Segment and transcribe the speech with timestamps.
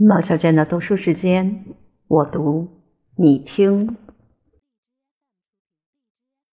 [0.00, 1.64] 毛小娟的读书时间，
[2.06, 2.68] 我读
[3.16, 3.96] 你听。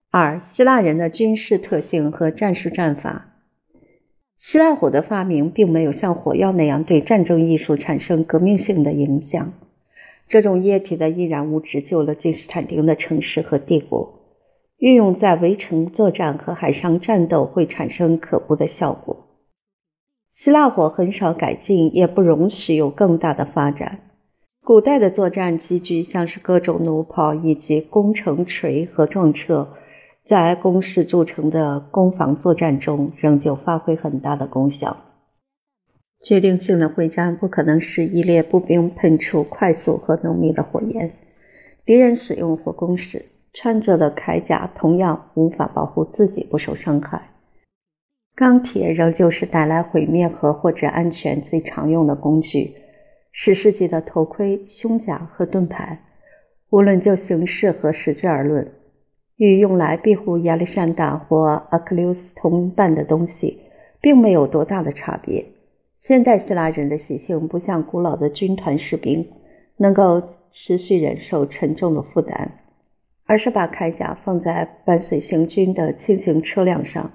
[0.09, 3.35] 二、希腊人的军事特性和战术战法。
[4.35, 9.53] 希腊火的发明并没有像火药那样对战争艺术产生革命性的影响。
[10.27, 14.23] 这种液体的易燃物质救了君士坦丁的城市和帝国，
[14.77, 19.24] 运用在围城作战和海上战斗会产生可怖的效果。
[20.35, 23.99] 希腊火很少改进，也不容许有更大的发展。
[24.61, 29.69] 古代的作战机具，像是各种弩炮以及攻城锤和撞车，
[30.25, 34.97] 在工事筑成的攻防作战中仍旧发挥很大的功效。
[36.21, 41.13] 决定性的会战不可能是一列步兵喷出快速和浓密的火焰。
[41.85, 47.34] 敌人使用火攻时，穿着的铠甲同样无法保护自己不受伤害。
[48.35, 52.75] 钢铁仍旧是带来毁灭和或者安全最常用的工具。
[53.31, 56.01] 史世纪的头盔、胸甲和盾牌，
[56.69, 58.73] 无论就形式和实质而论，
[59.37, 63.61] 与用来庇护亚历山大或阿克琉斯同伴的东西，
[64.01, 65.45] 并没有多大的差别。
[65.95, 69.29] 现代希腊人的习性不像古老的军团士兵，
[69.77, 72.51] 能够持续忍受沉重的负担，
[73.25, 77.11] 而是把铠甲放在伴随行军的轻型车辆上。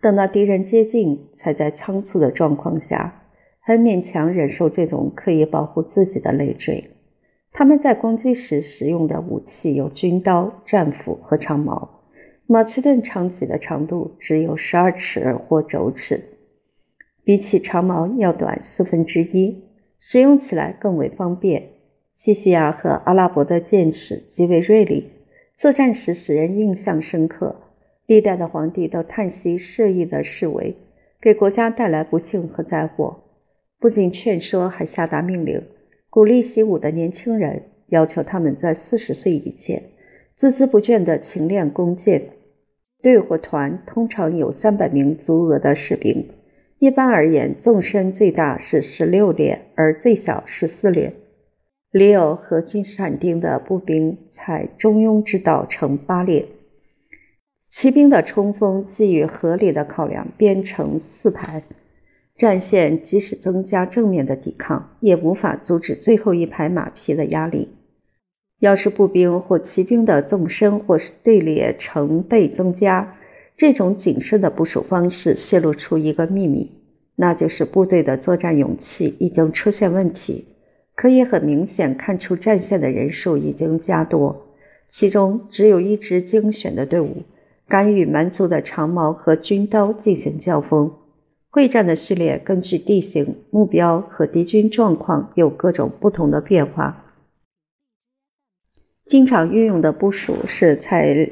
[0.00, 3.22] 等到敌人接近，才在仓促的状况下，
[3.60, 6.90] 很勉强忍受这种刻意保护自己的累赘。
[7.50, 12.02] 他们在攻击时使用的武器有军刀、战斧和长矛。
[12.46, 16.22] 马其顿长戟的长度只有十二尺或轴尺，
[17.24, 19.64] 比起长矛要短四分之一，
[19.98, 21.70] 使用起来更为方便。
[22.14, 25.10] 西西亚和阿拉伯的剑齿极为锐利，
[25.56, 27.56] 作战时使人印象深刻。
[28.08, 30.74] 历代的皇帝都叹息射意的示威，
[31.20, 33.18] 给国家带来不幸和灾祸。
[33.78, 35.62] 不仅劝说，还下达命令，
[36.08, 39.82] 鼓励习武的年轻人，要求他们在四十岁以前
[40.38, 42.30] 孜孜不倦地勤练弓箭。
[43.02, 46.30] 队或团通常有三百名足额的士兵，
[46.78, 51.12] 一般而言，纵深最大是十六列，而最小十四列。
[51.90, 56.46] 里奥和君士坦丁的步兵采中庸之道，成八列。
[57.68, 61.62] 骑兵的冲锋基于合理的考量，编成四排
[62.34, 67.68] 战线，即使增加正面的抵抗，也无法阻止最后一排马匹的压力。
[68.58, 73.16] 要是步兵或骑兵的纵深或是队列成倍增加，
[73.54, 76.72] 这种谨慎的部署方式泄露出一个秘密，
[77.16, 80.46] 那就是部队的作战勇气已经出现问题。
[80.94, 84.54] 可以很明显看出，战线的人数已经加多，
[84.88, 87.24] 其中只有一支精选的队伍。
[87.68, 90.92] 敢与蛮族的长矛和军刀进行交锋。
[91.50, 97.04] 会战的序列根据地形、目标和敌军状况有各种不同的变化。
[99.04, 101.30] 经常运用的部署是采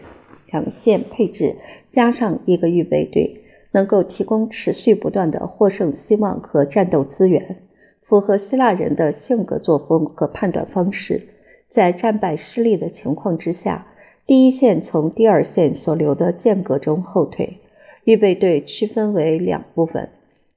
[0.50, 1.56] 两线配置，
[1.88, 3.42] 加上一个预备队，
[3.72, 7.62] 能够提供持续不断的获胜希望和战斗资源，
[8.02, 11.28] 符合希腊人的性格作风和判断方式。
[11.68, 13.86] 在战败失利的情况之下。
[14.26, 17.58] 第一线从第二线所留的间隔中后退，
[18.02, 20.08] 预备队区分为两部分，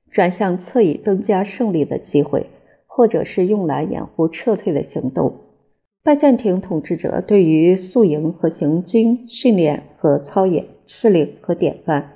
[0.10, 2.48] 转向侧翼增加胜利的机会，
[2.88, 5.36] 或者是用来掩护撤退的行动。
[6.02, 12.14] 拜占庭统治者对于宿营和行军训练和操演敕令和典范，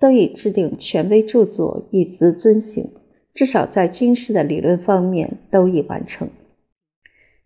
[0.00, 2.90] 都已制定权威著作，以资遵行。
[3.32, 6.28] 至少在军事的理论方面都已完成。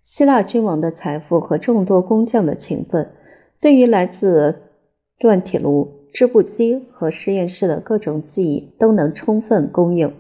[0.01, 3.11] 希腊君王的财富和众多工匠的勤奋。
[3.61, 4.57] 对于来自
[5.19, 10.15] 锻铁炉、织布机和实验室的各种技艺都能充分供应。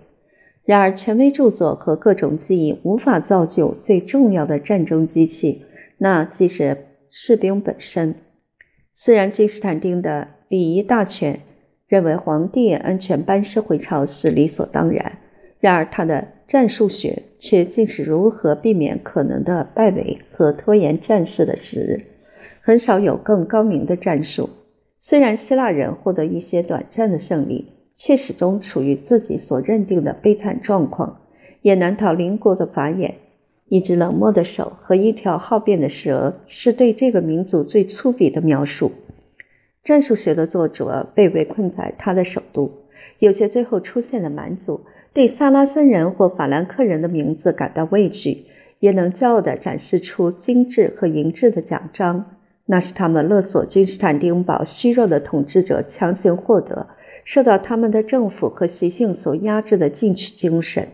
[0.62, 5.62] 然而，权威著作和各种技艺无法造就最重要的战争机器，
[5.97, 6.77] 那即是
[7.11, 8.15] 士兵本身。
[8.93, 11.41] 虽然君士坦丁的礼仪大全
[11.89, 15.19] 认为皇帝安全班师回朝是理所当然，
[15.59, 22.09] 然而他的战术学却竟是如何避免可能的败北和拖延战事的时日。
[22.71, 24.49] 很少有更高明的战术。
[25.01, 31.22] 虽然希腊人获得一些短暂的胜利，却始终处于自己所认定的悲惨状况，
[31.63, 33.17] 也难逃邻国的法眼。
[33.67, 38.93] 一只冷漠的手和一条好变的蛇，是对这个民族最粗鄙的描述。
[39.83, 42.71] 战术学的作者被围困在他的首都。
[43.19, 44.83] 有些最后出现的蛮族
[45.13, 48.47] 对萨拉森人或法兰克人的名字感到畏惧，
[48.78, 52.37] 也能骄傲地展示出精致和银质的奖章。
[52.72, 56.87] 那是他们勒索君士坦丁堡虚弱的统治者强行获得，
[57.25, 60.87] 受到他们的政府和习性所压制的进取精神。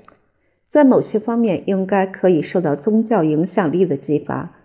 [0.69, 4.57] 在某些方面应该可以受到宗教影响力的激发，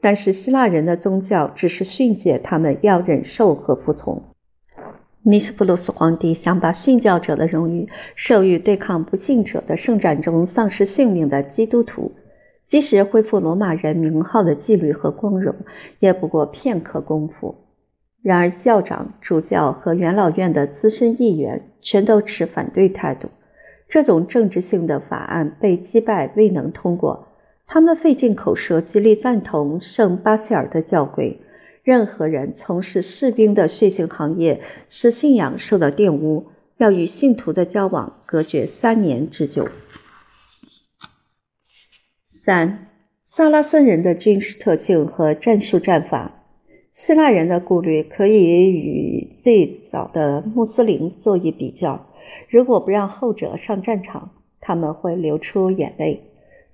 [0.00, 4.22] 但是希腊人的宗教只是训诫他们要忍受和服从。
[5.24, 12.12] 尼斯普鲁斯皇帝想把殉教者的荣誉授予对抗不信者的圣战中丧失性命的基督徒，
[12.70, 15.56] 即使恢复罗马人名号的纪律和光荣，
[15.98, 17.56] 也不过片刻功夫。
[18.22, 23.28] 然而，教长、主教和元老院的资深议员全都持反对态度。
[23.88, 27.26] 这种政治性的法案被击败，未能通过。
[27.66, 31.40] 他们费尽口舌，极力赞同圣巴西尔的教规。
[31.82, 36.46] 任何人从事士兵的血腥行业，使信仰受到玷污，
[36.76, 39.66] 要与信徒的交往隔绝三年之久。
[42.50, 42.88] 三、
[43.22, 46.32] 萨拉森人的军事特性和战术战法。
[46.90, 52.08] 希腊人的顾虑可以与最早的穆斯林做一比较。
[52.48, 54.30] 如果不让后者上战场，
[54.60, 56.24] 他们会流出眼泪。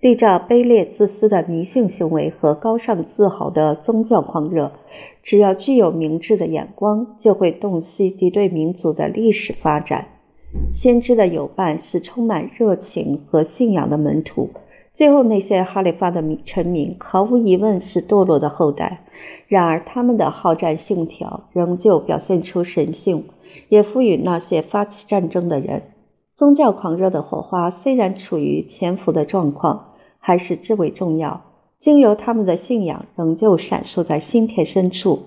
[0.00, 4.72] 对照卑劣自私的迷信行为和高尚自豪的宗教狂热，
[5.22, 10.06] 只要具有明智的眼光，就会洞悉敌对民族的历史发展。
[10.70, 14.48] 先知的友伴是充满热情和信仰的门徒。
[14.96, 19.04] 最后，那些哈里发的臣民毫无疑问是堕落的后代。
[19.46, 23.24] 然而，他们的好战信条仍旧表现出神性，
[23.68, 25.82] 也赋予那些发起战争的人。
[26.34, 31.42] 宗教狂热的火花虽然处于潜伏的状况，还是至为重要。
[31.78, 35.24] 经由他们的信仰，仍旧闪烁在心田深处。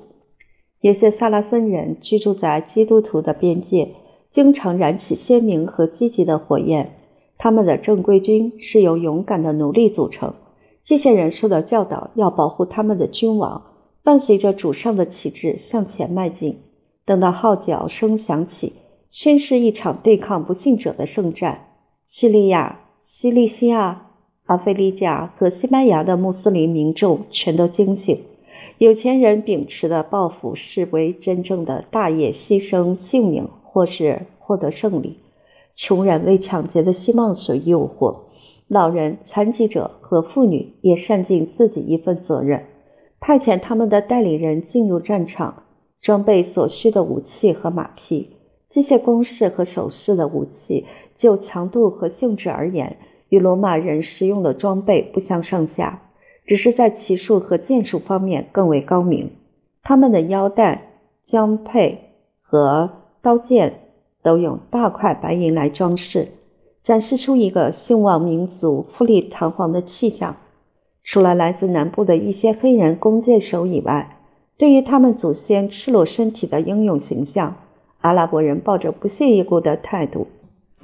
[0.82, 3.90] 有些萨拉森人居住在基督徒的边界，
[4.32, 6.96] 经常燃起鲜明和积极的火焰。
[7.40, 10.36] 他们的正规军是由勇敢的奴隶组成。
[10.84, 13.64] 这些人受到教导要保护他们的君王，
[14.04, 16.60] 伴随着主上的旗帜向前迈进。
[17.06, 18.74] 等到号角声响起。
[19.12, 21.70] 宣示一场对抗不幸者的圣战。
[22.06, 24.12] 叙利亚、西利西亚、
[24.46, 28.16] 阿非利加和西班牙的穆斯林民众全都惊醒。
[28.78, 35.18] 有钱人秉持的抱负视为真正的大业，牺牲性命或是获得胜利；
[35.82, 38.24] 穷人为抢劫的希望所诱惑；
[38.68, 42.66] 老人、残疾者和妇女也善尽自己一份责任，
[43.22, 45.64] 派遣他们的代理人进入战场，
[46.02, 48.36] 装备所需的武器和马匹。
[48.70, 50.86] 这些攻势和守势的武器，
[51.16, 52.98] 就强度和性质而言，
[53.30, 56.02] 与罗马人使用的装备不相上下，
[56.46, 59.32] 只是在骑术和剑术方面更为高明。
[59.82, 60.90] 他们的腰带、
[61.24, 62.90] 枪配和
[63.22, 63.89] 刀剑
[64.22, 66.30] 都用大块白银来装饰，
[66.84, 70.36] 展示出一个兴旺民族、富丽堂皇的气象。
[71.04, 74.18] 除了来自南部的一些黑人弓箭手以外，
[74.58, 77.56] 对于他们祖先赤裸身体的英勇形象。
[78.02, 80.28] 阿拉伯人抱着不屑一顾的态度，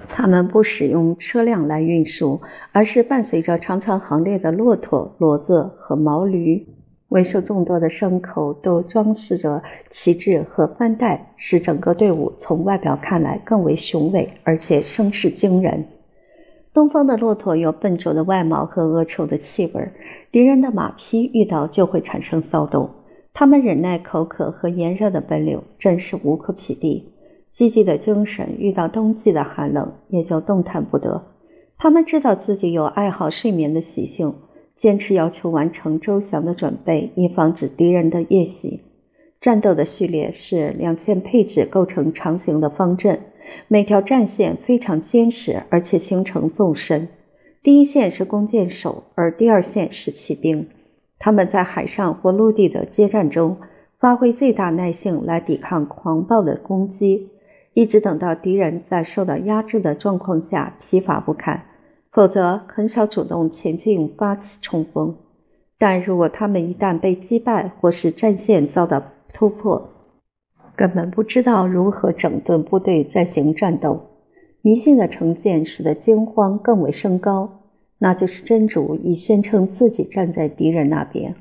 [0.10, 2.42] 他们不使用车辆来运输，
[2.74, 6.68] 而是伴随着长长行列的骆驼、骡子和毛驴，
[7.16, 15.86] 为数众多的牲口都装饰着旗帜和帆带，使整个队伍从外表看来更为雄伟，而且声势惊人。
[16.74, 19.94] 东方的骆驼有笨拙的外貌和恶臭的气味，
[20.30, 22.90] 敌人的马匹遇到就会产生骚动。
[23.34, 27.14] 他们忍耐口渴和炎热的奔流，真是无可匹敌。
[27.50, 31.24] 积极的精神遇到冬季的寒冷，也就动弹不得。
[31.78, 34.36] 他们知道自己有爱好睡眠的习性，
[34.78, 38.82] 坚持要求完成周详的准备，以防止敌人的夜袭。
[39.42, 43.20] 战斗的序列是两线配置构成长形的方阵，
[43.68, 47.08] 每条战线非常坚实，而且形成纵深。
[47.62, 50.68] 第一线是弓箭手，而第二线是骑兵。
[51.20, 53.58] 他们在海上或陆地的接战中，
[54.00, 57.30] 发挥最大耐性来抵抗狂暴的攻击，
[57.74, 61.66] 一直等到敌人在受到压制的状况下疲乏不堪，
[62.16, 65.18] 否则很少主动前进发起冲锋。
[65.78, 69.04] 但如果他们一旦被击败，或是战线遭到
[69.34, 69.90] 突破，
[70.78, 74.00] 根本不知道如何整顿部队再行战斗。
[74.62, 77.64] 迷信的成见使得惊慌更为升高。
[77.98, 81.36] 那就是真主已宣称自己站在敌人那边。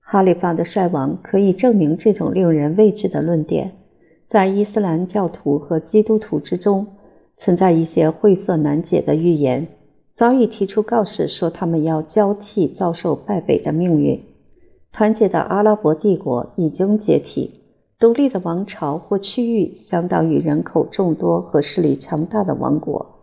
[0.00, 3.70] 哈里发的衰亡可以证明这种令人畏惧的论点。
[4.26, 6.88] 在伊斯兰教徒和基督徒之中，
[7.36, 9.68] 存在一些晦涩难解的预言，
[10.20, 14.22] 早已提出告示说他们要交替遭受败北的命运。
[14.92, 17.62] 团结的阿拉伯帝国已经解体，
[17.98, 23.22] 独立的王朝或区域相当于人口众多和势力强大的王国。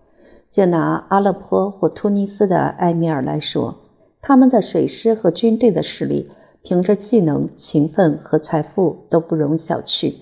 [0.49, 3.75] 就拿阿勒颇或突尼斯的埃米尔来说，
[4.19, 6.31] 他们的水师和军队的实力，
[6.63, 10.15] 凭着技能、勤奋和财富都不容小觑。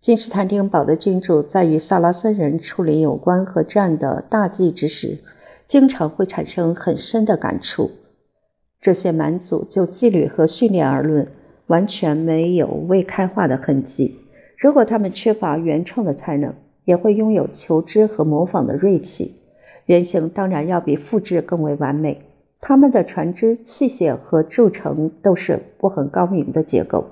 [0.00, 5.18] 君士坦丁堡的君主在与萨拉森人处理有关和战的大计之时，
[5.68, 7.90] 经常会产生很深的感触。
[8.80, 11.28] 这些蛮族就纪律和训练而论，
[11.66, 14.16] 完全没有未开化的痕迹。
[14.56, 19.34] 如果他们缺乏原创的才能，也会拥有求知和模仿的锐气。
[19.84, 22.22] 原型当然要比复制更为完美。
[22.60, 27.04] 他们的船只、器械和铸成都是不很高明的结构。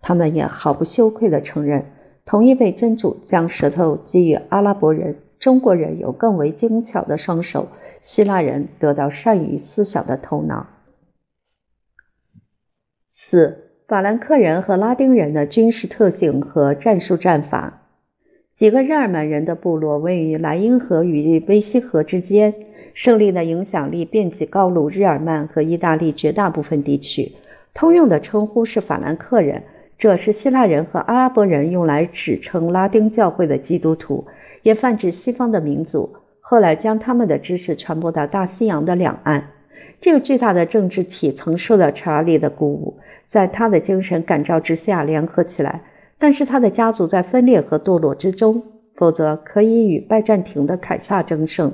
[0.00, 1.84] 他们也毫不羞愧地承认，
[2.24, 7.68] 同一位真主将舌头给予阿拉伯人，中国人有更为精巧的双手，
[8.06, 10.68] 希腊人得到善于思想的头脑。
[13.10, 17.82] 四、法兰克人和拉丁人的军事特性和战术战法。
[18.54, 22.54] 几个日耳曼人的部落位于莱茵河与威西河之间，
[22.94, 27.32] 胜利的影响力遍及高卢、日耳曼和意大利绝大部分地区。
[27.74, 29.64] 通用的称呼是法兰克人，
[29.98, 34.28] 这是希腊人和阿拉伯人用来指称拉丁教会的基督徒，
[34.62, 36.14] 也泛指西方的民族。
[36.48, 39.48] 后来将他们的知识传播到大西洋的两岸。
[40.00, 45.82] 这个巨大的政治体曾受到查理的鼓舞，在他的精神感召之下联合起来。
[46.18, 48.62] 但是他的家族在分裂和堕落之中，
[48.94, 51.72] 否则可以与拜占庭的凯撒争胜。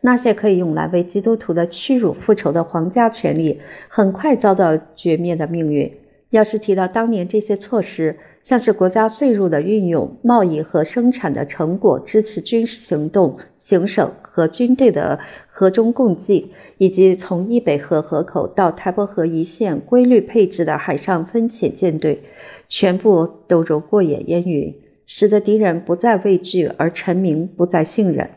[0.00, 5.92] 那些可以用来为基督徒的屈辱复仇的皇家权力，很快遭到绝灭的命运。
[6.30, 15.20] 要是提到当年这些措施，像是国家税入的运用、贸易和生产的成果、支持军事行动、行省和军队的
[15.50, 22.22] 河中共济，以及从易北河河口到台伯河一线规律配置的海上分遣舰队。
[22.68, 28.30] 全部都如过眼烟云，使得敌人不再畏惧，而臣民不再信任。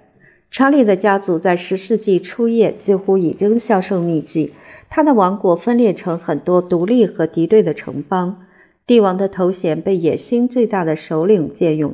[0.50, 4.54] 查理的家族在十世纪初叶几乎已经销声匿迹，
[4.90, 8.46] 他的王国分裂成很多独立和敌对的城邦。
[8.86, 11.94] 帝王的头衔被野心最大的首领借用，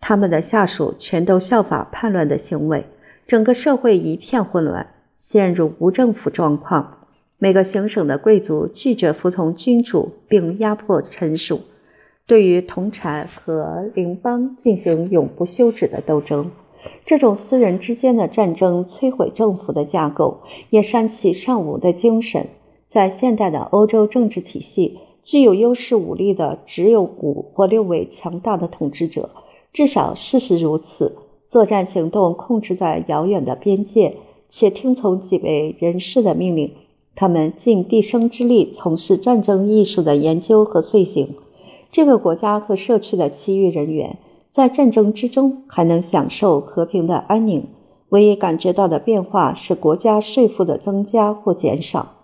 [0.00, 2.86] 他们的下属全都效法叛乱的行为，
[3.26, 6.98] 整个社会一片混乱，陷入无政府状况。
[7.38, 11.62] 每个行省的贵族拒绝服从君主，并压迫臣属。
[12.26, 16.52] 对于同产和邻邦进行永不休止的斗争，
[17.04, 22.46] 这种私人之间的战争摧毁政府的架构，也煽起尚武的精神。
[22.86, 29.30] 在现代的欧洲政治体系，具有优势武力的只有五或六位强大的统治者，
[29.72, 31.16] 至少事实如此。
[31.48, 34.16] 作战行动控制在遥远的边界，
[34.48, 36.72] 且听从几位人士的命令。
[37.16, 41.34] 他们尽毕生之力从事战争艺术的研究和遂行。
[41.90, 44.18] 这个国家和社区的其余人员
[44.50, 47.66] 在战争之中还能享受和平的安宁，
[48.08, 52.19] 唯一感觉到的变化是国家税负的增加或减少。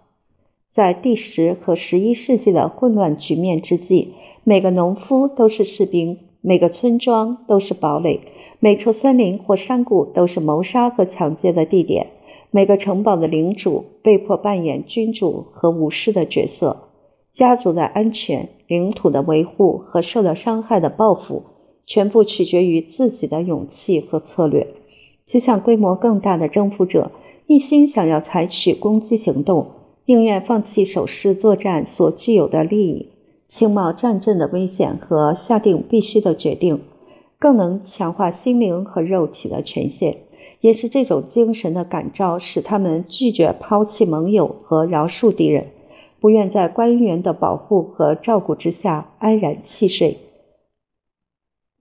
[0.76, 4.12] 在第十和十一世纪的混乱局面之际，
[4.44, 8.20] 每个农夫都是士兵，每个村庄都是堡垒，
[8.60, 12.08] 每处森林或山谷都是谋杀和抢劫的地点。
[12.50, 16.90] 每个城堡的领主被迫扮演君主和武士的角色。
[17.32, 21.42] 家族的安全、领土的维护和受到伤害的报复，
[21.86, 24.66] 全部取决于自己的勇气和策略。
[25.24, 27.12] 就像规模更大的征服者
[27.46, 29.68] 一心想要采取攻击行动，
[30.06, 33.10] 宁愿放弃守势作战所具有的利益，
[33.48, 36.80] 轻冒战阵的危险和下定必须的决定，
[37.40, 40.18] 更能强化心灵和肉体的权限。
[40.60, 45.66] 也是这种精神的感召，使他们拒绝抛弃盟友和饶恕敌人。
[46.20, 50.18] 不愿在官员的保护和照顾之下安然弃睡，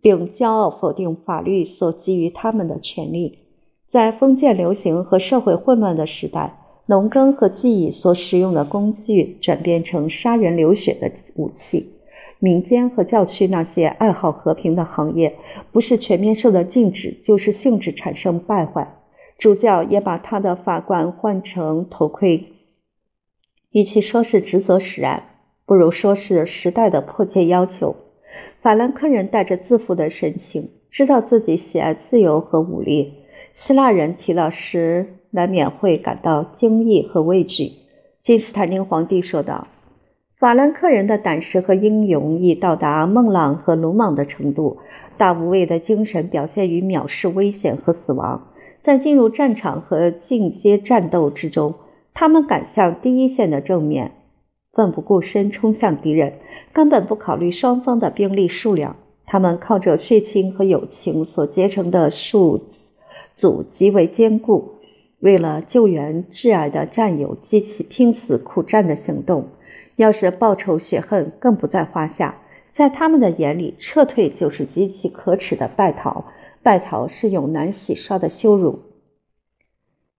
[0.01, 3.39] 并骄傲否定法律所给予他们的权利。
[3.87, 11.93] 在封建流行和社会混乱的时代，农耕和技艺所使用的工具转变成杀人流血的武器。
[12.37, 15.35] 民间和教区那些爱好和平的行业，
[15.71, 18.99] 不是全面受到禁止，就是性质产生败坏。
[19.37, 22.45] 主教也把他的法官换成头盔。
[23.71, 25.23] 与其说是职责使然，
[25.65, 27.95] 不如说是时代的迫切要求。
[28.61, 33.13] 法兰克人带着自负的神情，知道自己喜爱自由和武力。
[33.53, 37.73] 希腊人提到时，难免会感到惊异和畏惧。
[38.23, 39.67] 君士坦丁皇帝说道
[40.39, 44.79] ：“法兰克人的胆识和英勇已到达孟浪和鲁莽的程度，
[45.17, 48.47] 大无畏的精神表现于藐视危险和死亡，
[48.81, 51.75] 在进入战场和进阶战斗之中。”
[52.17, 54.13] 他们敢向第一线的正面，
[54.71, 56.35] 奋不顾身冲向敌人，
[56.71, 58.95] 根本不考虑双方的兵力数量。
[59.25, 62.61] 他们靠着血亲和友情所结成的数
[63.35, 64.74] 组极为坚固，
[65.19, 69.47] 为了救援挚爱的战友，激起拼死苦战的行动。
[69.95, 72.41] 要是报仇雪恨，更不在话下。
[72.71, 76.25] 在他们的眼里，撤退就是极其可耻的败逃，
[76.61, 78.79] 败逃是永难洗刷的羞辱。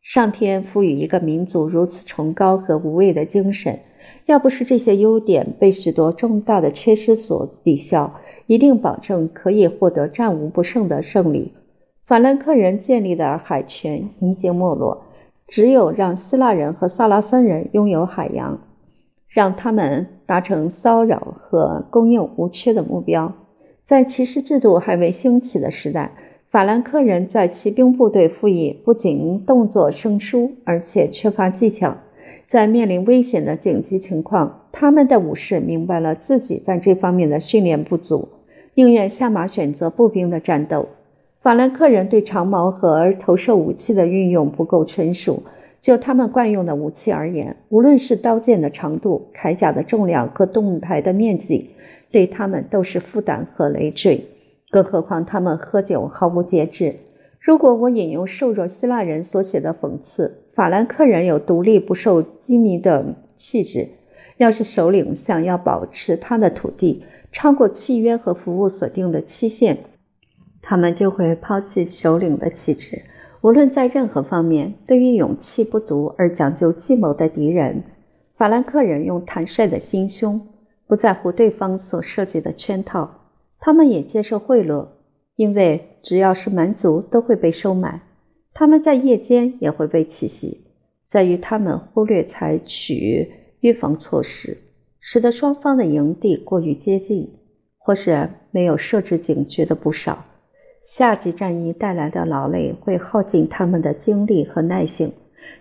[0.01, 3.81] 上天赋予一个民族如此崇高和无畏的精神，
[4.25, 11.53] 要不是这些优点被许多重大的缺失所抵消，一定保证可以获得战无不胜的胜利。
[12.07, 15.03] 法兰克人建立的海权已经没落，
[15.49, 18.61] 只有让希腊人和萨拉森人拥有海洋，
[19.29, 23.33] 让他们达成骚扰和供应无缺的目标。
[23.85, 26.13] 在骑士制度还未兴起的时代，
[26.49, 31.97] 法兰克人在骑兵部队服役，不仅动作生疏，而且缺乏技巧。
[32.45, 38.29] 在面临危险的紧急情况，他们的武士明白了自己在这方面的训练不足，
[38.75, 40.87] 宁愿下马选择步兵的战斗。
[41.47, 45.45] 法兰克人对长矛和投射武器的运用不够纯熟。
[45.81, 51.71] 就他们惯用的武器而言，无论是刀剑的长度、铠甲的重量和盾牌的面积。
[52.11, 54.27] 对他们都是负担和累赘，
[54.71, 56.97] 更何况他们喝酒毫无节制。
[57.39, 63.91] 如果我引用瘦弱希腊人所写的讽刺，法兰克人有独立不受羁縻的气质。
[64.37, 69.79] 要是首领想要保持他的土地超过契约和服务所定的期限，
[70.69, 73.03] 他们就会抛弃首领的气质。
[73.41, 77.85] 无论在任何方面，对于勇气不足而讲究计谋的敌人，
[78.37, 80.49] 法兰克人用坦率的心胸。
[80.89, 83.11] 不在乎对方所设计的圈套，
[83.61, 84.89] 他们也接受贿赂，
[85.37, 88.01] 因为只要是蛮族都会被收买。
[88.53, 90.65] 他们在夜间也会被奇袭，
[91.11, 94.59] 在于他们忽略采取预防措施，
[94.99, 97.35] 使得双方的营地过于接近，
[97.79, 100.25] 或是没有设置警觉的不少。
[100.87, 105.13] 夏季战役带来的劳累会耗尽他们的精力和耐性。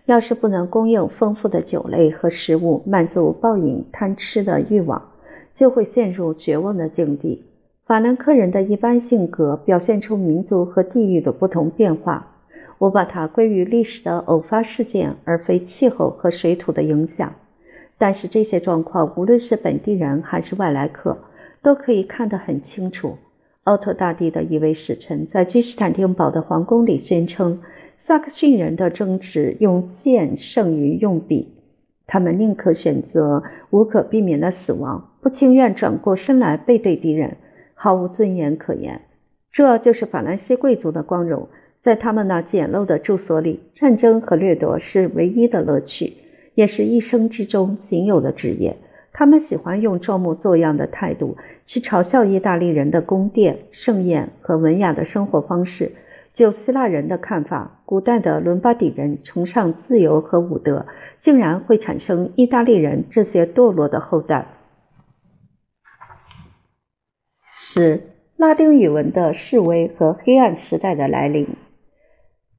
[0.05, 5.01] 要是不能供应丰富的酒类和食物，满足暴饮贪吃的欲望。
[5.55, 7.45] 就会陷入绝望的境地。
[7.85, 12.35] 法兰克人的一般性格表现出民族和地域的不同变化，
[12.77, 17.33] 我把它归于历史的偶发事件，而非气候和水土的影响。
[17.97, 21.17] 但是这些状况，无论是本地人还是外来客，
[21.63, 23.17] 都可以看得很清楚。
[23.65, 27.61] 奥特大帝的一位使臣在君士坦丁堡的皇宫里宣称，
[27.97, 31.55] 萨克逊人的争执用剑胜于用笔。
[32.05, 37.37] 他们宁可选择无可避免的死亡，不情愿转过身来背对敌人，
[37.73, 39.01] 毫无尊严可言。
[39.51, 41.49] 这就是法兰西贵族的光荣。
[41.81, 46.13] 在他们那简陋的住所里，战争和掠夺是唯一的乐趣，
[46.53, 48.77] 也是一生之中仅有的职业。
[49.17, 55.93] 他们喜欢用装模作样的态度去嘲笑意大利人的宫殿、盛宴和文雅的生活方式。
[56.33, 60.85] 就希腊人的看法，古代的伦巴底人崇尚自由和武德，
[61.21, 64.47] 竟然会产生意大利人这些堕落的后代。
[67.53, 68.01] 十、
[68.35, 71.47] 拉丁语文的示威和黑暗时代的来临。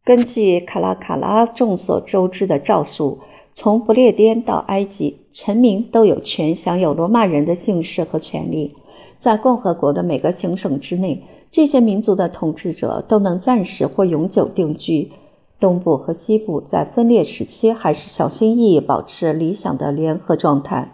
[0.06, 3.20] 根据卡拉卡拉众所周知的诏书，
[3.58, 8.74] 从不列颠到埃及，臣民都有权享有罗马人的姓氏和权利，
[9.16, 11.24] 在共和国的每个行省之内。
[11.50, 15.10] 这些民族的统治者都能暂时或永久定居。
[15.58, 20.92] 东部和西部在分裂时期还是小心翼翼保持理想的联合状态，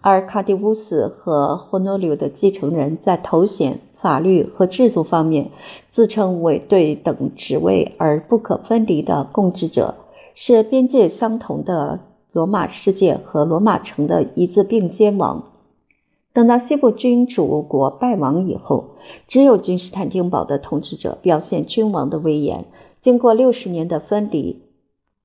[0.00, 5.50] 而卡迪乌斯和霍诺柳的继承人在头衔、法律和制度方面
[5.88, 9.96] 自称为对等职位而不可分离的共治者，
[10.40, 11.98] 是边界相同的
[12.30, 15.50] 罗马世界和罗马城的一字并肩王。
[16.32, 18.90] 等到西部君主国败亡以后，
[19.26, 22.66] 只有君士坦丁堡的统治者表现君王的威严。
[23.00, 24.62] 经过六十年的分离，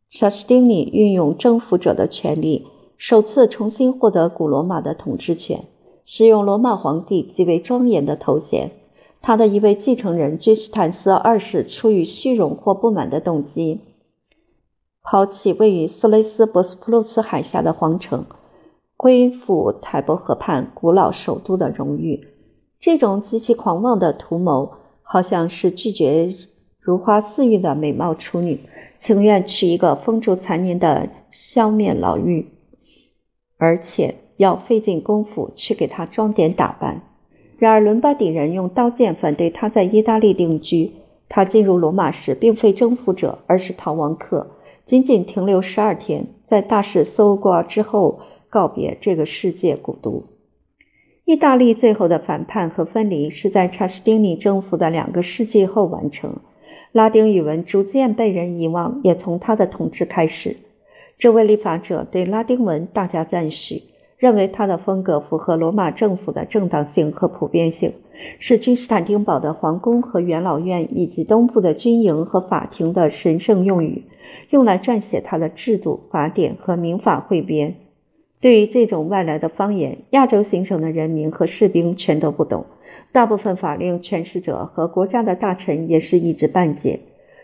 [0.10, 2.66] 查士丁尼运用征服者的权利，
[2.98, 5.66] 首次重新获得古罗马的统治权，
[6.06, 8.72] 使用罗马皇帝极为庄严的头衔。
[9.22, 13.80] 他的一位继承人君士坦斯二世出于虚荣或不满的动机，
[15.06, 18.26] 抛弃位于斯雷斯博斯普鲁斯海峡的皇城。
[18.96, 22.26] 恢复台伯河畔古老首都的荣誉，
[22.80, 26.34] 这种极其狂妄的图谋，好像是拒绝
[26.80, 28.62] 如花似玉的美貌处女，
[28.98, 32.46] 情愿娶一个风烛残年的消面老妪，
[33.58, 37.02] 而且要费尽功夫去给她装点打扮。
[37.58, 40.94] 然而，伦巴底人用刀剑反对他在意大利定居。
[41.28, 44.52] 他进入罗马时，并非征服者，而是逃亡客，
[44.86, 48.20] 仅仅停留十二天，在大使搜刮之后。
[48.54, 50.26] 告别这个世界古都。
[51.26, 56.36] 意大利最后的反叛和分离是在查士丁尼征服的两个世纪后完成。
[56.92, 60.58] 拉丁语文逐渐被人遗忘，也从他的统治开始。
[61.18, 63.82] 这位立法者对拉丁文大加赞许，
[64.18, 67.94] 认为他的风格符合罗马政府的正当性和普遍性，
[68.38, 74.04] 是君士坦丁堡的皇宫和元老院以及东部的军营和法庭的神圣用语，
[74.50, 77.76] 用来撰写他的制度、法典和民法汇编。
[78.40, 82.66] 对于这种外来的方言，亚洲行省的人民和士兵全都不懂。
[83.12, 87.00] 大部分法令诠释者和国家的大臣也是一知半解。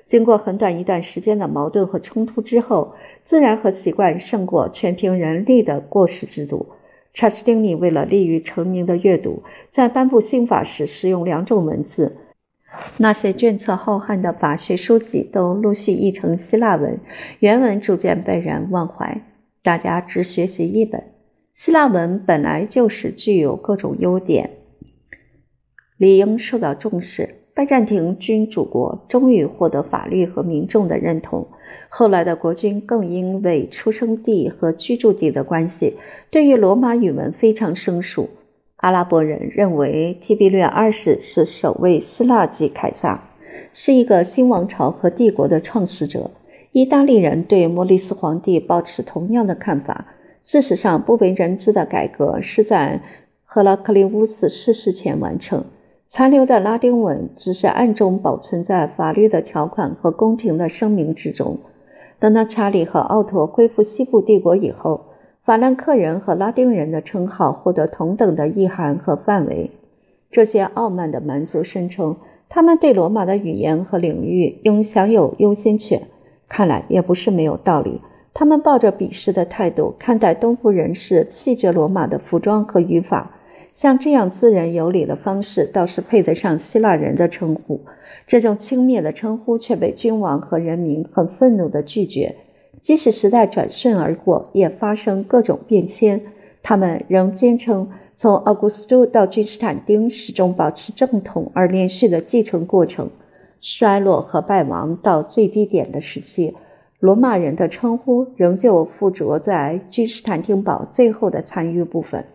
[0.08, 6.66] 经过很短一段时间的矛盾和冲突之后，自然和习惯胜过全凭人力的过时制度。
[7.14, 12.18] 查士丁尼为了利于成名的阅读，在颁布新法时使用两种文字。
[12.98, 17.00] 那些卷册浩瀚的法学书籍都陆续译成希腊文，
[17.40, 19.22] 原文逐渐被人忘怀。
[19.62, 21.04] 大家只学习一本
[21.54, 24.52] 希腊文，本来就是具有各种优点，
[25.98, 27.36] 理应受到重视。
[27.54, 31.50] 拜占庭君主国终于获得法律和民众的认同，
[31.90, 35.98] 后来的国君更因为出生地和居住地的关系，
[36.30, 38.30] 对于罗马语文非常生疏。
[38.80, 43.26] 阿拉伯人认为提比略二世是首位希腊籍凯撒，
[43.74, 46.32] 是一个新王朝和帝国的创始者。
[46.72, 50.06] 意大利人对莫里斯皇帝保持同样的看法。
[50.44, 53.02] 事实上，不为人知的改革是在
[53.44, 55.66] 赫拉克利乌斯逝世前完成。
[56.08, 61.60] 残留的拉丁文只是暗中保存在法律的条款和宫廷的声明之中。
[62.18, 65.08] 等到查理和奥托恢复西部帝国以后，
[65.50, 69.72] 法兰克人和拉丁人的称号获得同等的意涵和范围。
[70.30, 72.18] 这些傲慢的蛮族声称，
[72.50, 76.04] 他们对罗马的语言和领域应享有优先权。
[76.48, 78.00] 看来也不是没有道理。
[78.32, 83.32] 他们抱着鄙视的态度看待东部人士弃绝罗马的服装和语法，
[83.72, 87.82] 像这样自然有礼的方式倒是配得上希腊人的称呼。
[88.28, 92.36] 这种轻蔑的称呼却被君王和人民很愤怒地拒绝。
[92.82, 96.22] 即使时代转瞬而过，也发生各种变迁，
[96.64, 103.10] 他们仍坚称从奥古斯都到君士坦丁始终保持正统而连续的继承过程。
[103.62, 106.56] 衰落和败亡到最低点的时期，
[107.00, 112.26] 罗马人的称呼仍旧附着在君士坦丁堡最后的残余部分。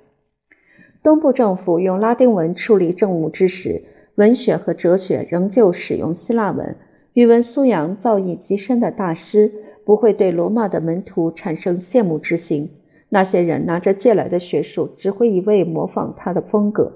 [1.02, 3.82] 东部政府用拉丁文处理政务之时，
[4.16, 6.76] 文学和哲学仍旧使用希腊文。
[7.14, 9.52] 语文素养造诣极深的大师
[9.84, 12.70] 不会对罗马的门徒产生羡慕之心。
[13.08, 16.94] 那些人拿着借来的学术，只会一味模仿他的风格。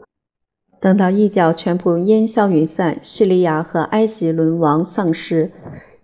[0.81, 5.51] 等到异教全部烟消云散，叙利亚和埃及沦亡丧失，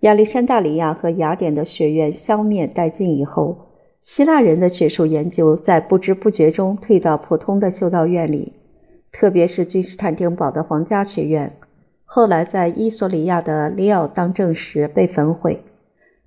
[0.01, 3.57] 亚历山大里亚和雅典的学院消灭殆尽以后，
[4.01, 8.53] 希腊人的学术研究在不知不觉中退到普通的修道院里，
[9.11, 11.57] 特别是君士坦丁堡的皇家学院，
[12.03, 15.61] 后来在伊索里亚的里奥当政时被焚毁。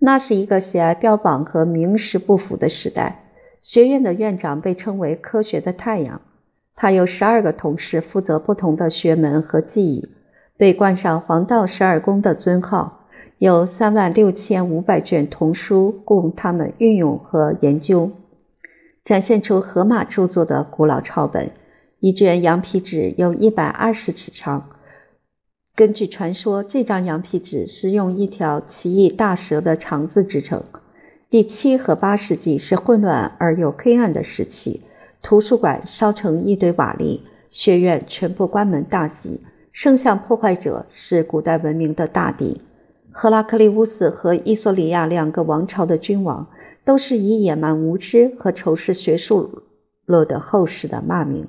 [0.01, 3.25] 那是一个喜爱标榜和名实不符的时代。
[3.61, 6.21] 学院的院长被称为“科学的太阳”。
[6.77, 10.09] 他有十二个同事，负责不同的学门和技艺，
[10.57, 13.07] 被冠上“黄道十二宫”的尊号。
[13.39, 18.11] 有三万六千五百卷童书供他们运用和研究，
[19.05, 21.51] 展现出荷马著作的古老抄本。
[22.01, 24.71] 一卷羊皮纸有一百二十尺长。
[25.79, 30.65] 根据传说，这张羊皮纸是用一条奇异大蛇的肠子制成。
[31.31, 34.83] 第七和八世纪是混乱而又黑暗的时期。
[35.23, 39.41] 图书馆烧成一堆瓦砾，学院全部关门大吉。
[39.71, 42.61] 圣像破坏者是古代文明的大敌。
[43.13, 46.49] 赫拉克利乌斯和伊索里亚两个王朝的君王，
[46.85, 49.63] 都是以野蛮无知和仇视学术
[50.05, 51.47] 落得后世的骂名。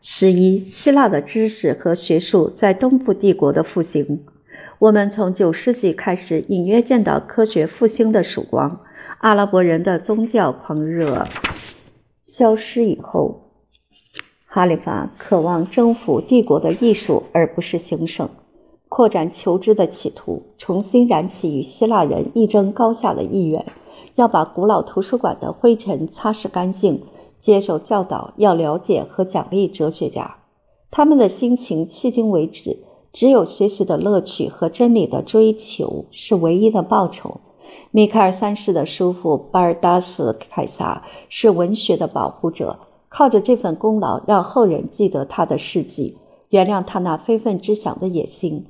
[0.00, 4.24] 十一，希腊的知识和学术在东部帝国的复兴。
[4.78, 8.80] 我们从九世纪开始隐约见到科学复兴的曙光。
[9.18, 11.26] 阿拉伯人的宗教狂热
[12.24, 13.50] 消失以后，
[14.46, 18.28] 哈里发渴望征服帝国的艺术，而不是兴盛、
[18.88, 23.66] 扩展求知的企图，重新燃起与希腊人一争高下的意愿，
[24.14, 27.02] 要把古老图书馆的灰尘擦拭干净，
[27.40, 30.36] 接受教导，要了解和奖励哲学家。
[30.90, 32.78] 他们的心情迄今为止，
[33.12, 37.40] 只有学习的乐趣和真理的追求是唯一的报酬。
[37.90, 46.18] 米开尔三世的叔父巴尔达斯凯撒是文学的保护者，靠着这份功劳，让后人记得他的事迹，
[46.50, 48.66] 原谅他那非分之想的野心。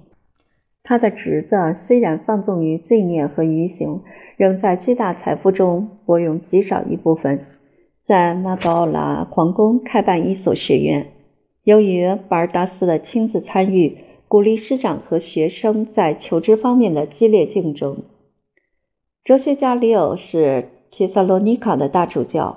[0.85, 4.03] 他的侄子虽然放纵于罪孽和愚行，
[4.37, 7.45] 仍在巨大财富中拨用极少一部分，
[8.09, 11.09] 在马宝拉皇宫开办一所学院。
[11.65, 17.99] 由于巴尔达斯的亲自参与，鼓励师长和学生在求知方面的激烈竞争。
[19.23, 22.57] 哲学家里奥是提萨罗尼卡的大主教，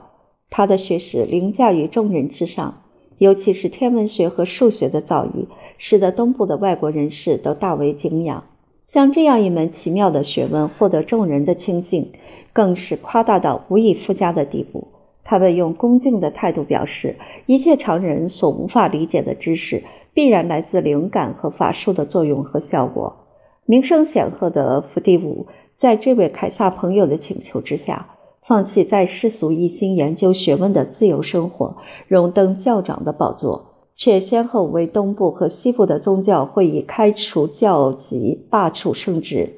[0.49, 2.83] 他的学识凌驾于众人之上。
[3.17, 8.45] 尤其是天文学和数学的造诣，使得东部的外国人士都大为敬仰。
[8.85, 12.13] 像这样一门奇妙的学问获得众人的亲信，
[12.53, 14.87] 更是夸大到无以复加的地步。
[15.23, 23.27] 他们用恭敬的态度表示，一切常人所无法理解的知识，必然来自灵感和法术的作用和效果。
[23.65, 28.07] 名声显赫的伏地武，在这位凯撒朋友的请求之下，
[28.45, 33.67] 放弃在世俗一心研究学问的自由生活，荣登教长的宝座。
[33.93, 39.53] 却先后为东部和西部的宗教会议开除教籍、罢黜圣职，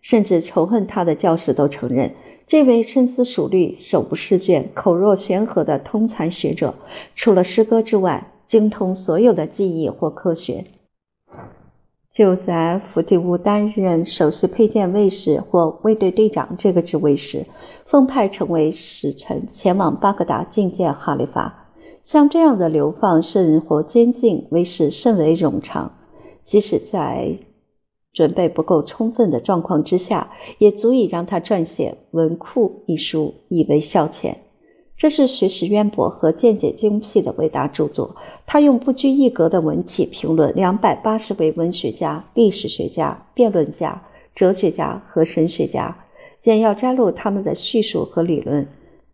[0.00, 2.14] 甚至仇恨他的教士都承认，
[2.48, 6.74] 这位深思熟虑、手不释卷、口若悬河的通才学者，
[7.14, 10.64] 除了诗歌之外，精通所有的技艺或科学。
[12.10, 17.44] 就在伏地乌担任首席佩剑卫士或卫队队长这个职位时，
[17.84, 21.68] 奉派成为使臣前往巴格达觐见哈里发。
[22.02, 25.92] 像这样的流放甚或监禁，为时甚为冗长。
[26.46, 27.36] 即使在
[28.12, 34.36] 准备不够充分的状况之下，也足以让他撰写《文库》一书，以为消遣。
[34.96, 38.16] 这是学识渊博和见解精辟的伟大著作。
[38.46, 44.02] 他用不拘一格的文体评论两百八十位文学家、历史学家、辩论家、
[44.34, 46.04] 哲学家和神学家，
[46.40, 48.66] 简要摘录他们的叙述和理论，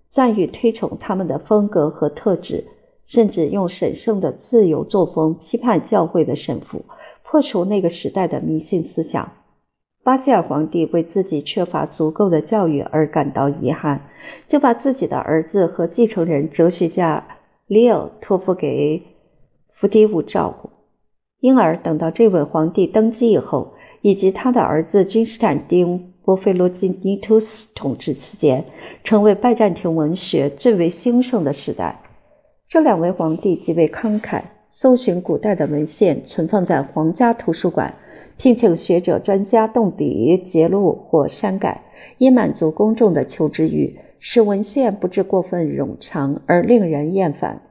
[0.08, 2.64] 赞誉推崇他们的风格和特质。
[3.04, 6.86] 甚至用神圣的自由作风批判教会的神父，
[7.34, 9.32] 破除那个时代的迷信思想。
[10.04, 14.02] 巴西尔皇帝为自己缺乏足够的教育而感到遗憾，
[14.46, 17.26] 就把自己的儿子和继承人哲学家
[17.66, 19.02] 里奥托付给
[19.72, 20.70] 伏迪武照顾。
[21.40, 28.66] 因而，等到这位皇帝登基以后，以及他的儿子君士坦丁·波菲罗基尼图斯统治期间，
[29.02, 32.00] 成为拜占庭文学最为兴盛的时代。
[32.68, 34.42] 这两位皇帝极为慷慨，
[34.76, 37.94] 搜寻古代的文献，存放在皇家图书馆，
[38.36, 41.84] 聘请学者专家动笔揭录或删改，
[42.18, 47.62] 以满足公众的求知欲，使文献不致过分冗长而令人厌烦。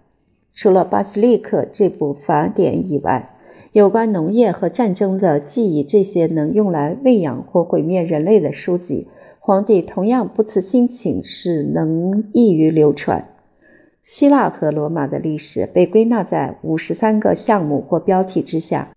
[0.54, 3.32] 除了巴西利克这部法典以外，
[3.74, 9.10] 有关农业和战争的记忆，这些能用来喂养或毁灭人类的书籍，
[9.42, 13.28] 皇帝同样不辞辛勤，使能易于流传。
[14.04, 18.90] 希腊和罗马的历史被归纳在五十三个项目或标题之下，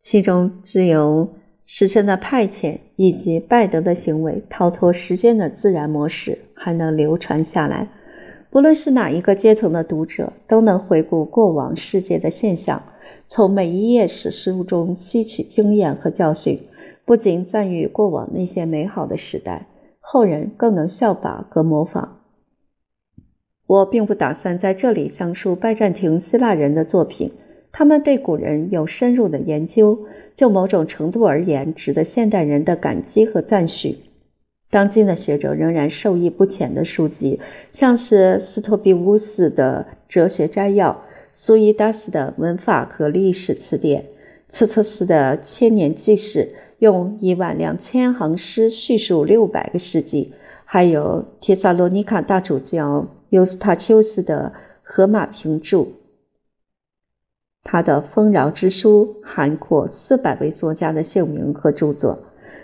[0.00, 1.28] 其中只有
[1.64, 7.88] 使臣的派遣以及拜德的行为逃脱时间的自然模式还能流传下来。
[8.48, 12.80] 不论是哪一个阶层的读者，都能回顾过往世界的现象，
[13.26, 16.62] 从每一页史书中吸取经验和教训，
[17.04, 19.66] 不仅赞誉过往那些美好的时代，
[19.98, 22.17] 后人更能效法和模仿。
[23.68, 27.30] 我并不打算在这里详述拜占庭希腊人的作品，
[27.70, 33.98] 他们对古人有深入的研究，就某种程度而言，值得现代人的感激和赞许。
[34.70, 37.38] 当今的学者仍然受益不浅的书籍，
[37.70, 40.92] 像是斯托比乌斯的《哲学摘要》，
[41.34, 44.02] 苏伊达斯的《文法和历史词典》，
[44.48, 46.40] 策策斯的《千年纪事》，
[46.78, 50.32] 用一万两千行诗叙述六百个世纪，
[50.64, 53.06] 还有帖萨罗尼卡大主教。
[53.30, 55.84] 尤斯塔丘斯的《荷马评注》，
[57.62, 62.20] 他的丰饶之书涵括四百位作家的姓名和著作。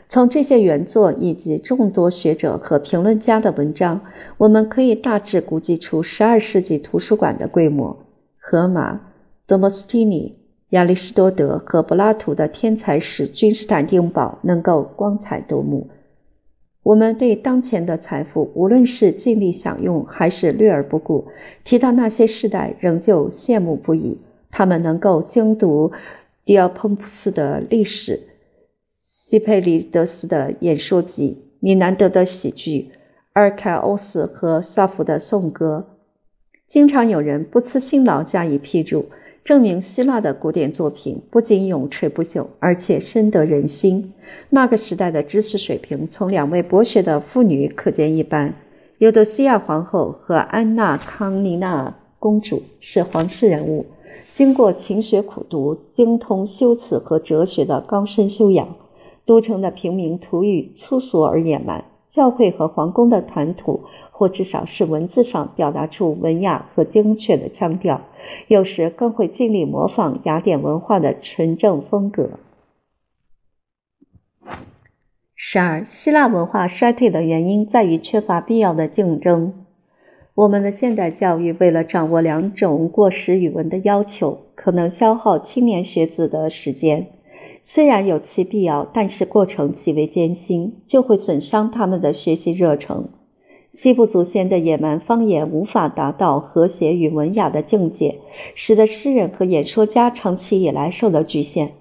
[0.09, 4.00] 从这些原作以及众多学者和评论家的文章，
[4.38, 8.05] 我们可以大致估计出十二世纪图书馆的规模。
[8.38, 9.00] 荷马、
[9.46, 10.38] 德莫斯蒂尼、
[10.70, 15.90] 亚里士多德和柏拉图的天才使君士坦丁堡能够光彩夺目。
[16.85, 21.29] 我们对当前的财富，无论是尽力享用还是略而不顾，
[21.64, 24.18] 提到那些世代，仍旧羡慕不已。
[24.51, 25.92] 他们能够精读
[26.44, 28.20] 迪奥彭普斯的历史、
[28.99, 32.90] 西佩里德斯的演说集、米南德的喜剧、
[33.33, 35.87] 阿尔凯欧斯和萨福的颂歌。
[36.68, 39.07] 经常有人不辞辛劳加以批注。
[39.44, 44.14] 证明希腊的古典作品不仅永垂不朽，而且深得人心。
[44.48, 48.54] 那个时代的知识水平，从两位博学的妇女可见一斑。
[48.96, 53.85] 尤多西亚皇后和安娜康尼娜公主是皇室人物，
[54.33, 58.66] 经过勤学苦读，精通修辞和哲学的高深修养。
[59.26, 63.83] 都城的平民土语粗俗而野蛮，教会和皇宫的谈吐，
[64.16, 68.00] 或至少是文字上表达出文雅和精确的腔调。
[68.46, 72.31] 有时更会尽力模仿雅典文化的纯正风格。
[75.35, 79.66] 十二，希腊文化衰退的原因在于缺乏必要的竞争。
[80.37, 87.09] 我们的现代教育为了掌握两种过时语文的要求，可能消耗青年学子的时间。
[87.62, 93.09] 虽然有其必要，但是过程极为艰辛，就会损伤他们的学习热忱。
[93.74, 98.20] 西部祖先的野蛮方言无法达到和谐与文雅的境界，
[98.54, 101.72] 使得诗人和演说家长期以来受到局限。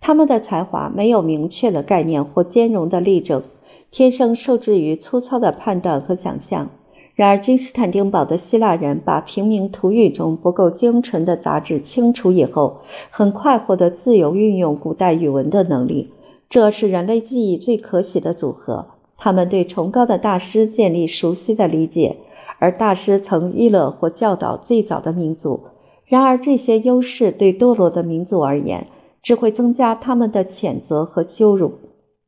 [0.00, 3.42] 他们的才华没有明确的概念或兼容的例证，
[3.90, 6.70] 天生受制于粗糙的判断和想象。
[7.14, 12.80] 然而，君士坦丁堡的希腊人把平民土语中不够精纯的杂质清除以后，
[13.10, 16.10] 很快获得自由运用古代语文的能力。
[16.48, 18.86] 这是人类记忆最可喜的组合。
[19.24, 22.18] 他们对崇高的大师建立熟悉的理解，
[22.58, 25.60] 而大师曾娱乐或教导最早的民族。
[26.04, 28.88] 然而，这些优势对堕落的民族而言，
[29.22, 31.72] 只会增加他们的谴责和羞辱。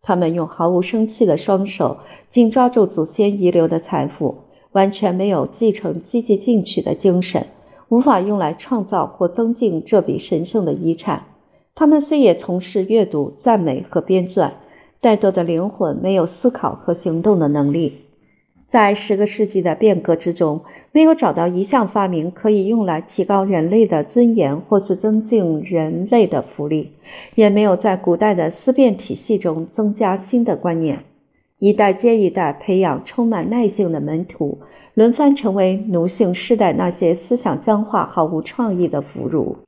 [0.01, 1.99] 他们用毫无生气的双手
[2.31, 4.37] 紧抓住祖先遗留的财富。
[4.73, 7.47] 完全没有继承积极进取的精神，
[7.91, 11.25] 无法用来创造或增进这笔神圣的遗产。
[11.75, 14.53] 他们虽也从事阅读、赞美和编撰，
[15.07, 17.99] 再多的灵魂没有思考和行动的能力。
[18.67, 26.91] 在十个世纪的变革之中，没有找到一项发明可以用来提高人类的尊严或是增进人类的福利，
[27.37, 31.05] 也没有在古代的思辨体系中增加新的观念。
[31.61, 34.59] 一代接一代培养充满耐性的门徒，
[34.95, 39.66] 轮番成为奴性世代那些思想僵化、毫无创意的俘虏。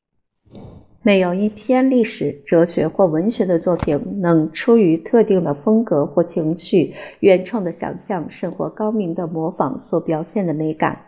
[1.08, 11.06] 没有一篇历史、哲学或文学的作品能出于特定的风格或情绪、原创的想象，甚或高明的模仿所表现的美感，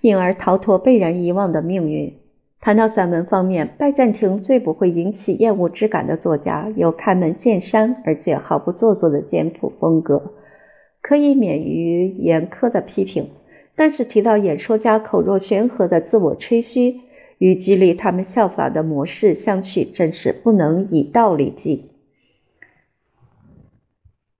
[0.00, 2.14] 因而逃脱被人遗忘的命运。
[2.62, 10.32] 谈到散文方面，拜占庭最不会引起厌恶之感的作家有开门见山而且毫不做作的简朴风格，
[11.02, 13.28] 可以免于严苛的批评。
[13.76, 17.00] 但是提到演说家口若悬河的自我吹嘘
[17.42, 21.90] 与激励他们效法的模式相去，真是不能以道理计。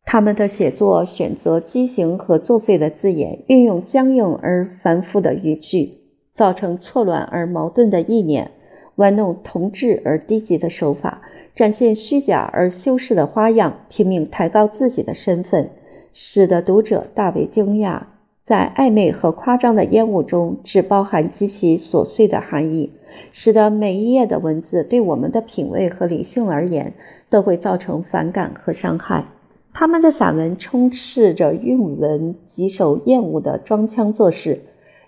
[0.04, 5.94] 他们的写作选择畸形和作废的字眼，运用僵硬而繁复的语句。
[6.32, 8.52] 造成错乱而矛盾的意念，
[8.94, 11.22] 玩弄同质而低级的手法，
[11.56, 15.70] 展现虚假而修饰的花样，拼命抬高自己的身份，
[16.12, 18.04] 使得读者大为惊讶。
[18.52, 22.90] 在暧昧和夸张的烟雾中，只包含极其琐碎的含义，
[23.32, 26.92] 使得每一页的文字对我们的品味和理性而言
[27.30, 29.24] 都会造成反感和伤害。
[29.72, 34.60] 他们的散文充斥着韵文极受厌恶的装腔作势。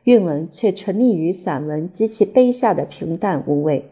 [0.05, 3.91] 韵文却沉溺于散文及其卑下的平淡无味。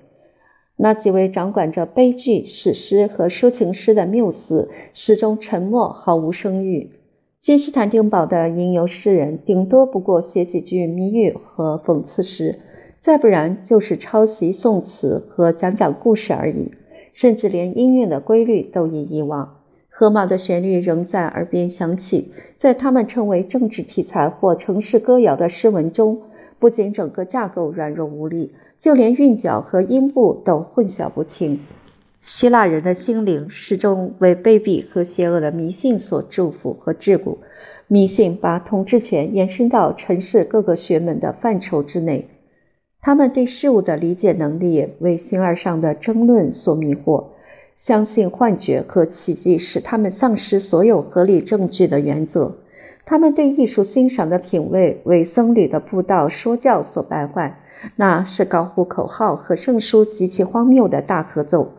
[0.77, 6.89] 那几位掌管着悲剧、史诗和抒情诗的缪斯始终沉默，毫无声誉。
[7.43, 12.61] 君士坦丁堡的吟游诗人顶多不过写几句谜语和讽刺诗，
[13.01, 16.71] 再不然就是抄袭宋词和讲讲故事而已，
[17.13, 19.57] 甚至连音乐的规律都已遗忘。
[19.89, 26.23] 荷马的旋律仍在耳边响起，在他们称为政治题材或城市歌谣的诗文中，
[26.61, 31.59] 不仅整个架构软弱无力，就连韵脚和音部都混淆不清。
[32.23, 37.39] 希腊人的心灵始终为卑鄙和邪恶的迷信所祝福和桎梏，
[37.89, 42.29] 迷信把统治权延伸到城市各个学门的范畴之内。
[43.01, 47.25] 他们对事物的理解能力为形而上的争论所迷惑。
[47.75, 52.59] 相信幻觉和奇迹使他们丧失所有合理证据的原则。
[53.05, 57.59] 他们对艺术欣赏的品味为僧侣的布道说教所败坏，
[57.97, 61.73] 那是高呼口号和圣书极其荒谬的大合奏。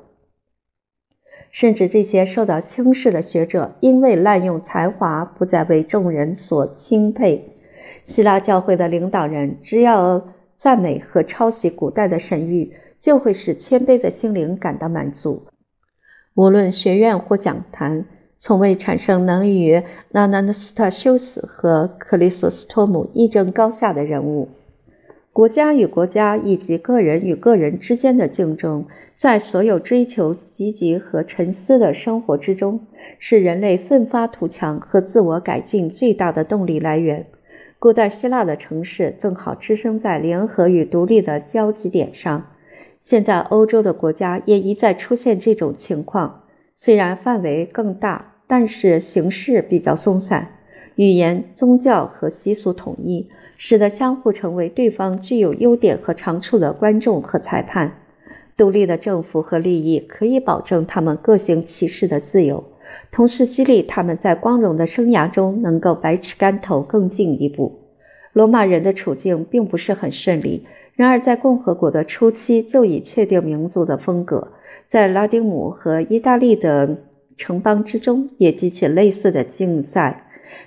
[1.53, 7.53] 甚至这些受到轻视的学者，因为滥用才华，不再为众人所钦佩。
[8.01, 15.43] 希腊教会的领导人只要赞美和抄袭古代的神谕，就会使谦卑的心灵感到满足。
[16.33, 18.05] 无论学院或讲坛，
[18.39, 24.49] 从未产生能与纳纳斯塔修斯和克里索斯托姆一争高下的人物。
[25.33, 28.85] 国家与国家以及个人与个人之间的竞争，
[29.15, 32.81] 在所有追求积极和沉思的生活之中，
[33.17, 37.25] 是人类奋发图强和自我改进最大的动力来源。
[37.79, 42.45] 古代希腊的城市正好置身在联合与独立的交集点上。
[42.99, 46.43] 现在，欧洲的国家也一再出现这种情况，
[46.75, 50.59] 虽然范围更大，但是形式比较松散，
[50.95, 53.27] 语言、宗教和习俗统一，
[53.57, 57.93] 使得相互成为对方具有优点和长处的观众和裁判。
[58.55, 62.63] 独立的政府和利益可以保证他们各行其事的自由，
[63.11, 67.79] 同时激励他们在光荣的生涯中能够百尺竿头更进一步。
[68.31, 70.65] 罗马人的处境并不是很顺利。
[70.95, 74.49] 然而，在共和国的初期就已确定民族的风格，
[74.87, 76.97] 在拉丁姆和意大利的
[77.35, 80.22] 城邦之中也激起类似的竞赛，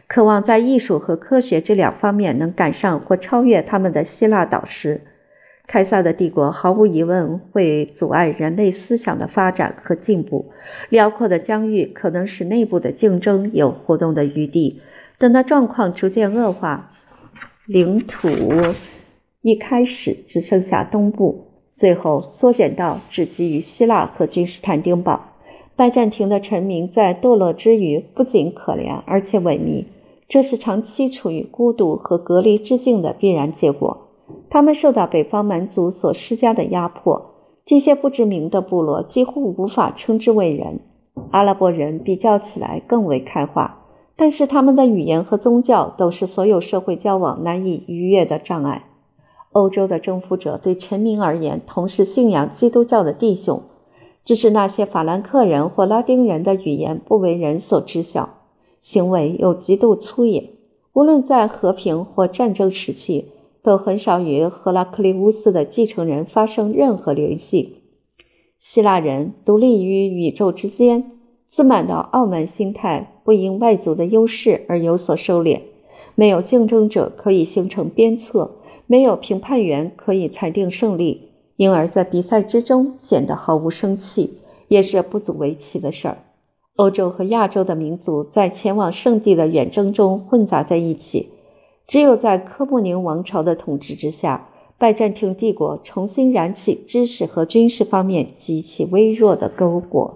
[0.06, 5.00] 渴望在艺术和科学这两方面能赶上或超越他们的希腊导师。
[5.66, 10.52] 凯撒的帝国毫无疑问会阻碍人类思想的发展和进步。
[10.90, 14.80] 辽阔的疆域可能使内部的竞争有活动的余地。
[15.18, 16.92] 等到状况逐渐恶化，
[17.66, 18.28] 领土
[19.42, 25.35] 一开始只剩下东部，最后缩减到只基于希腊和君士坦丁堡。
[25.76, 29.84] 拜占庭的臣民在堕落之余不仅可怜，而且萎靡，
[30.26, 34.08] 这是长期处于孤独和隔离之境的必然结果。
[34.48, 37.34] 他们受到北方蛮族所施加的压迫，
[37.66, 40.80] 这些不知名的部落几乎无法称之为人。
[41.30, 43.84] 阿拉伯人比较起来更为开化，
[44.16, 48.84] 但是他们的语言和宗教都是所有社会交往难以逾越的障碍。
[49.52, 53.62] 欧洲的征服者对臣民而言，同是信仰基督教的弟兄，
[54.26, 58.40] 只是那些法兰克人或拉丁人的语言不为人所知晓，
[58.80, 60.50] 行为又极度粗野。
[60.92, 63.30] 无论在和平或战争时期。
[63.66, 67.82] 都很少与赫拉克利乌斯的继承人发生任何联系。
[68.60, 71.10] 希腊人独立于宇宙之间，
[71.48, 75.62] 自满的傲慢心态不因外族的优势而有所收敛。
[76.14, 78.52] 没有竞争者可以形成鞭策，
[78.86, 81.25] 没有评判员可以裁定胜利，
[81.56, 84.38] 因而，在比赛之中显得毫无生气，
[84.68, 86.18] 也是不足为奇的事儿。
[86.76, 91.30] 欧洲和亚洲的民族在前往圣地的远征中混杂在一起。
[91.86, 100.14] 只有在科穆宁王朝的统治之下，拜占庭帝国重新燃起知识和军事方面极其微弱的篝火。